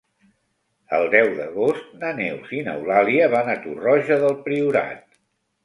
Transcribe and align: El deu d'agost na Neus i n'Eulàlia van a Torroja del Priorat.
El 0.99 1.05
deu 1.15 1.29
d'agost 1.39 1.91
na 1.99 2.09
Neus 2.21 2.51
i 2.61 2.63
n'Eulàlia 2.69 3.29
van 3.37 3.55
a 3.55 3.59
Torroja 3.69 4.21
del 4.27 4.37
Priorat. 4.51 5.09